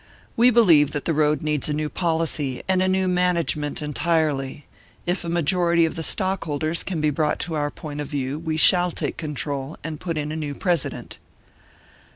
[0.35, 4.65] We believe that the road needs a new policy, and a new management entirely;
[5.05, 8.57] if a majority of the stockholders can be brought to our point of view, we
[8.57, 11.19] shall take control, and put in a new president."